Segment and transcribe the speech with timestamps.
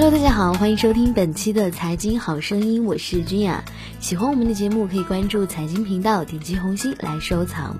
[0.00, 3.64] Hello，大家好，欢迎收听本期的财经好声音，我是君雅。
[3.98, 7.76] 喜欢我们的节目，可以关注财经频道，点击红心来收藏。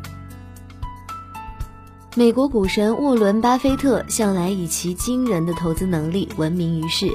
[2.17, 7.07] 美国股神沃伦·巴菲特向来以其惊人的投资能力闻名于世。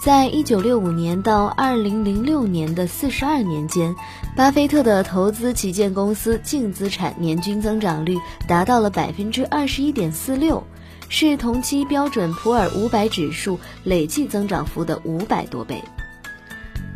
[0.00, 3.96] 在一九六五年到二零零六年的四十二年间，
[4.36, 8.16] 巴菲特的投资旗舰公司净资产年均增长率
[8.46, 10.62] 达到了百分之二十一点四六。
[11.08, 15.82] 是同期标准普尔五百指数累计增长幅的五百多倍。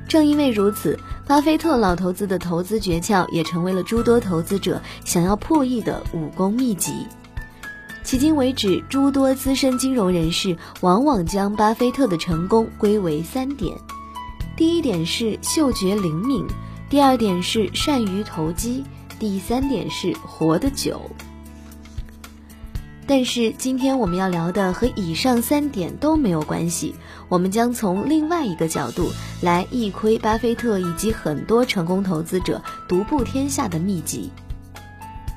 [0.08, 7.06] 正因为如此，巴菲特老头子的投资诀窍也成为了诸多投资者想要破译的武功秘籍。
[8.04, 13.74] 迄今为止，诸多资深金融人士往往将巴菲特的成功归为三点：
[14.54, 16.46] 第一点是嗅觉灵敏，
[16.90, 18.84] 第二点是善于投机，
[19.18, 21.00] 第三点是活得久。
[23.06, 26.94] 但是今天我们要聊的和以上三点都没有关系，
[27.28, 34.30] 我们将从另外一个角度来一窥巴菲特以及很多成功投资者独步天下的秘籍。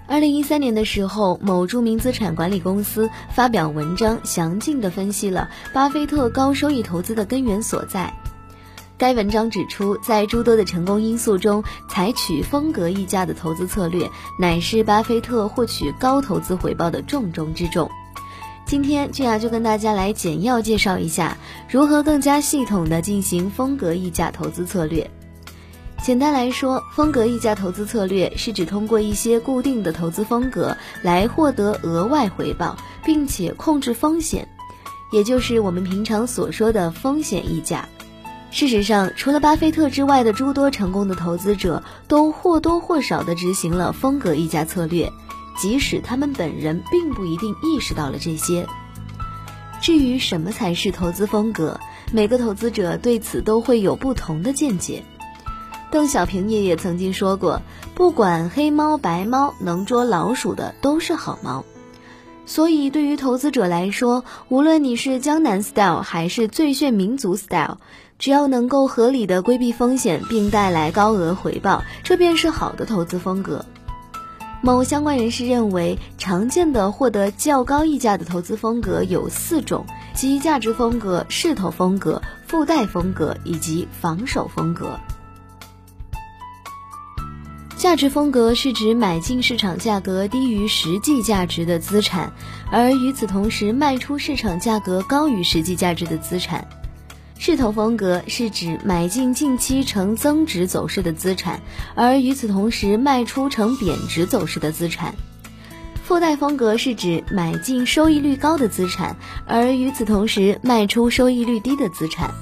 [0.08, 8.13] 二零一三年的时候，某著名资产管理公司发表文章，详尽地分析了巴菲特高收益投资的根源所在。
[8.97, 17.89] 该文章指出，在诸多的成功因素中，采取风格溢价的投资策略，乃是巴菲特获取高投资回报的重中之重。
[18.65, 21.37] 今天，俊雅就跟大家来简要介绍一下，
[21.69, 25.11] 如何更加系统的进行风格溢价投资策略。
[26.02, 34.47] 简单来说，风格溢价投资策略是指通过一些固定的投资风格来获得额外回报，并且控制风险，
[35.11, 37.87] 也就是我们平常所说的风险溢价。
[38.56, 45.11] 事实上，除了巴菲特之外的诸多成功的投资者，都或多或少地执行了风格溢价策略，
[45.58, 48.66] 即使他们本人并不一定意识到了这些。
[49.81, 51.81] 至于什么才是投资风格，
[52.14, 55.04] 每个投资者对此都会有不同的见解。
[55.92, 57.61] 邓小平爷爷曾经说过
[57.94, 61.65] ：“不管黑猫白猫，能捉老鼠的都是好猫。”
[62.48, 67.80] 所以，对于投资者来说，无论你是江南 style 还是最炫民族 style。
[68.17, 73.65] 只要能够合理的规避风险并带来高额回报，这便是好的投资风格。
[74.61, 84.99] 某相关人士认为，常见的获得较高溢价的投资风格有四种，即价值风格、势头风格、附带风格以及防守风格。
[87.77, 92.33] 价值风格是指买进市场价格低于实际价值的资产，
[92.71, 96.67] 而与此同时卖出市场价格高于实际价值的资产。
[97.37, 101.59] 势头风格是指买进近期呈增值走势的资产，
[101.93, 105.13] 而与此同时卖出呈贬值走势的资产。
[106.03, 109.15] 附带风格是指买进收益率高的资产，
[109.45, 112.33] 而与此同时卖出收益率低的资产。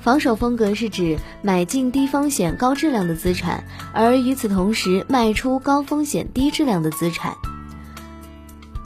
[0.00, 7.34] 防守风格是指买进低风险高质量的资产，而与此同时卖出高风险低质量的资产。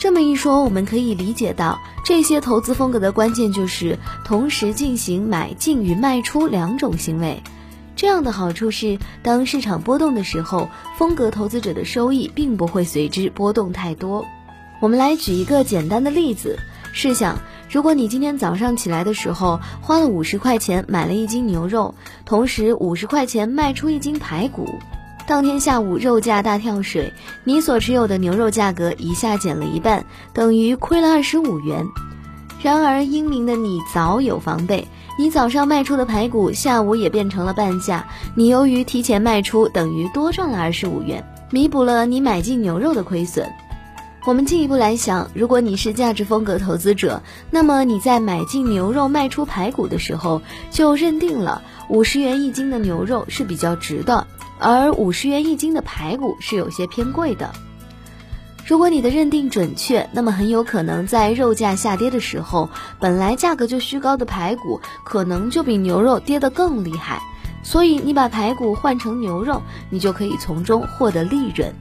[0.06, 7.42] 这么一说，我们可以理解到，这些投资风格的关键就是同时进行买进与卖出两种行为。
[7.96, 14.24] 这样的好处是，当市场波动的时候，风格投资者的收益并不会随之波动太多。
[14.80, 16.56] 我们来举一个简单的例子：
[16.92, 24.78] 试想，如果你今天早上起来的时候花了五十块钱买了一斤牛肉，同时五十块钱卖出一斤排骨。
[25.26, 31.84] 当天下午肉价大跳水，你所持有的牛肉价格一下减了一半，等于亏了二十五元。
[32.62, 34.86] 然而英明的你早有防备，
[35.18, 43.50] 你早上卖出的排骨下午也变成了半价，你由于提前卖出，等于多赚了二十五元，弥补了你买进牛肉的亏损。
[44.26, 47.20] 我们进一步来想，如果你是价值风格投资者，
[47.50, 54.26] 那么你在买进牛肉卖出排骨的时候，就认定了五十元一斤的牛肉是比较值的。
[54.58, 57.52] 而五十元一斤的排骨是有些偏贵的。
[58.66, 67.20] 如果你的认定准确，那么很有可能在肉价下跌的时候，本来价格就虚高的排骨可能就比牛肉跌得更厉害。
[67.62, 71.74] 所以你把排骨换成牛肉，你就可以从中获得利润。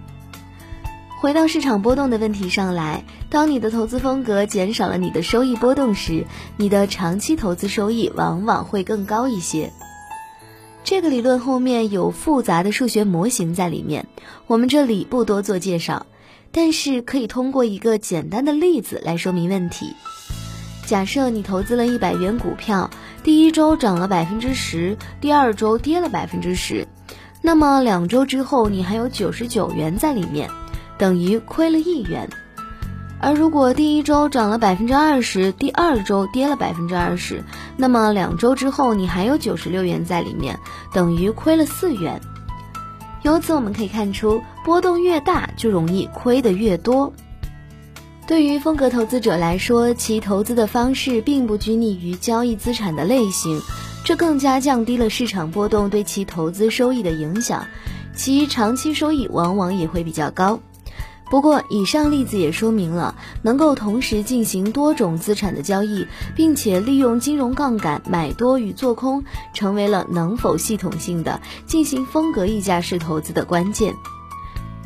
[1.22, 6.26] 回到市场波动的问题上来，当你的投资风格减少了你的收益波动时，
[6.58, 9.72] 你的长期投资收益往往会更高一些。
[10.86, 14.06] 这个理论后面有复杂的数学模型在里面，
[14.46, 16.06] 我们这里不多做介绍，
[16.52, 19.96] 但是可以通过一个简单的例子来说明问题。
[20.86, 22.92] 假设你投资了一百元股票，
[23.24, 26.88] 第一周涨了百分之十，第二周跌了百分之十，
[27.42, 30.48] 那么两周之后你还有九十九元在里面，
[31.00, 32.30] 等于亏了一元。
[33.20, 37.44] 而如果第一周涨了百分之二十，第二周跌了百分之二十，
[37.78, 40.60] 那么两周之后你还有九十六元在里面，
[40.94, 42.22] 等于亏了四元。
[43.24, 47.12] 由此我们可以看出，波动越大就容易亏得越多。
[48.28, 53.62] 对于风格投资者来说，其投资的方式并不拘泥于交易资产的类型，
[54.04, 57.66] 这更加降低了市场波动对其投资收益的影响，
[58.16, 60.60] 其长期收益往往也会比较高。
[61.30, 66.06] 不过，以上例子也说明了，能够同时进行多种资产的交易，
[66.36, 69.24] 并且利用金融杠杆买多与做空，
[69.54, 73.94] 成为了能否系统性的进行风格溢价式投资的关键。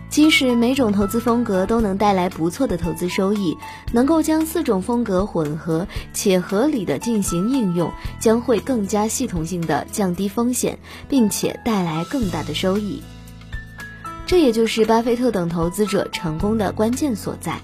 [0.09, 3.55] 即使每种投资风格都能带来不错的投资收益，
[3.91, 13.03] 能够将四种风格混合且合理的进行应用，将会更加系统性的降低风险，并且带来更大的收益。
[14.29, 17.59] 这也就是巴菲特等投资者成功的关键所在。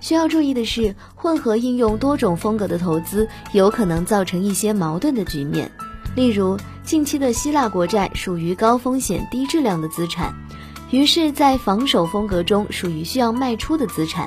[0.00, 5.70] 需要注意的是，混合应用多种风格的投资有可能造成一些矛盾的局面。
[6.16, 10.34] 例如，近期的希腊国债属于高风险低质量的资产，
[10.90, 14.26] 于是，在防守风格中属于需要卖出的资产；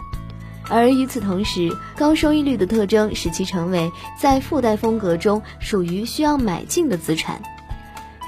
[0.69, 7.41] 而与此同时，高收益率的特征使其成为在附带风格中属于需要买进的资产。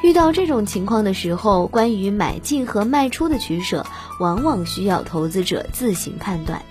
[0.06, 3.84] 遇到这种情况的时候，关于买进和卖出的取舍，
[4.20, 6.62] 往往需要投资者自行判断。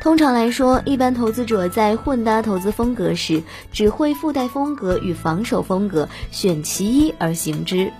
[0.00, 3.42] 通常来说，一般投资者在混搭投资风格时，
[3.72, 7.92] 只会附带风格与防守风格选其一而行之。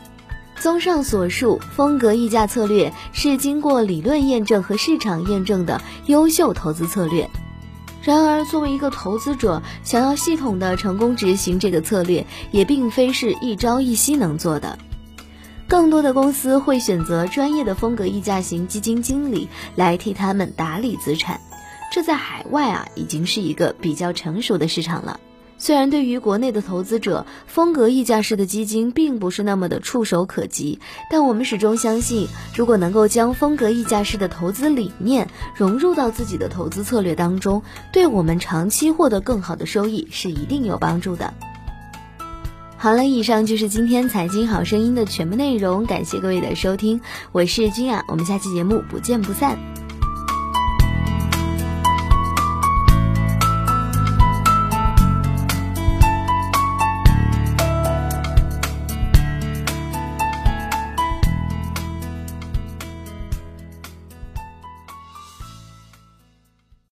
[0.59, 7.29] 综上所述，风格溢价策略是经过理论验证和市场验证的优秀投资策略。
[8.05, 14.79] 然而，作为一个投资者，想要系统的成功执行这个策略，也并非是一朝一夕能做的。
[15.67, 21.41] 更多的公司会选择专业的风格溢价型基金经理来替他们打理资产，
[21.91, 25.19] 这在海外啊已经是一个比较成熟的市场了。
[25.64, 30.78] 虽然对于国内的投资者，风格溢价式的基金并不是那么的触手可及，
[31.11, 35.26] 但我们始终相信，如果能够将风格溢价式的投资理念
[35.56, 37.62] 融入到自己的投资策略当中，
[37.94, 41.32] 对我们长期获得更好的收益是一定有帮助的。
[42.76, 47.00] 好了，以上就是今天财经好声音的全部内容，感谢各位的收听，
[47.32, 49.83] 我是君雅，我们下期节目不见不散。